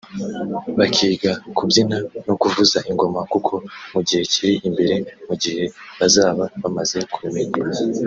bakiga 0.79 1.31
kubyina 1.57 1.97
no 2.25 2.33
kuvuza 2.41 2.77
ingoma 2.89 3.19
kuko 3.31 3.53
mu 3.93 3.99
gihe 4.07 4.23
kiri 4.31 4.51
imbere 4.67 4.95
mu 5.27 5.33
gihe 5.43 5.63
bazaba 5.99 6.43
bamaze 6.61 6.97
kubimenya 7.13 7.59